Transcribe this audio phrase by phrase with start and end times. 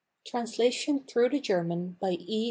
[0.25, 2.39] Translation through the German by E.